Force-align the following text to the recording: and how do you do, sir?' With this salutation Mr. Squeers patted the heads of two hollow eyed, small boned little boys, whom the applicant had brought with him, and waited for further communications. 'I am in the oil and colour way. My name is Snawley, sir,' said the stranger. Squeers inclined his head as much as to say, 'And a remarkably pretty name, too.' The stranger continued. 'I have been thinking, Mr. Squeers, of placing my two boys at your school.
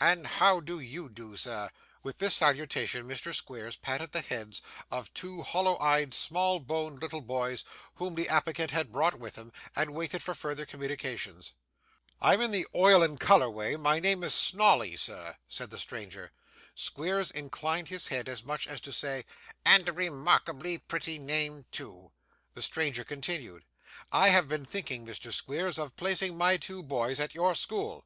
and 0.00 0.26
how 0.26 0.58
do 0.58 0.80
you 0.80 1.08
do, 1.08 1.36
sir?' 1.36 1.70
With 2.02 2.18
this 2.18 2.34
salutation 2.34 3.06
Mr. 3.06 3.32
Squeers 3.32 3.76
patted 3.76 4.10
the 4.10 4.22
heads 4.22 4.60
of 4.90 5.14
two 5.14 5.42
hollow 5.42 5.78
eyed, 5.78 6.12
small 6.12 6.58
boned 6.58 7.00
little 7.00 7.20
boys, 7.20 7.64
whom 7.94 8.16
the 8.16 8.28
applicant 8.28 8.72
had 8.72 8.90
brought 8.90 9.14
with 9.20 9.36
him, 9.36 9.52
and 9.76 9.94
waited 9.94 10.20
for 10.20 10.34
further 10.34 10.66
communications. 10.66 11.52
'I 12.20 12.34
am 12.34 12.40
in 12.40 12.50
the 12.50 12.66
oil 12.74 13.04
and 13.04 13.20
colour 13.20 13.48
way. 13.48 13.76
My 13.76 14.00
name 14.00 14.24
is 14.24 14.34
Snawley, 14.34 14.96
sir,' 14.96 15.36
said 15.46 15.70
the 15.70 15.78
stranger. 15.78 16.32
Squeers 16.74 17.30
inclined 17.30 17.86
his 17.86 18.08
head 18.08 18.28
as 18.28 18.42
much 18.44 18.66
as 18.66 18.80
to 18.80 18.90
say, 18.92 19.24
'And 19.64 19.88
a 19.88 19.92
remarkably 19.92 20.76
pretty 20.78 21.20
name, 21.20 21.66
too.' 21.70 22.10
The 22.54 22.62
stranger 22.62 23.04
continued. 23.04 23.64
'I 24.10 24.28
have 24.30 24.48
been 24.48 24.64
thinking, 24.64 25.06
Mr. 25.06 25.32
Squeers, 25.32 25.78
of 25.78 25.94
placing 25.94 26.36
my 26.36 26.56
two 26.56 26.82
boys 26.82 27.20
at 27.20 27.36
your 27.36 27.54
school. 27.54 28.04